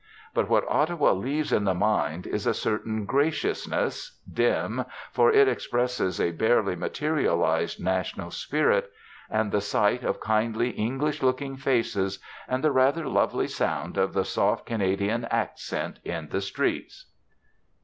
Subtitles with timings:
[0.33, 6.19] But what Ottawa leaves in the mind is a certain graciousness dim, for it expresses
[6.19, 8.91] a barely materialised national spirit
[9.29, 12.17] and the sight of kindly English looking faces,
[12.47, 17.05] and the rather lovely sound of the soft Canadian accent, in the streets.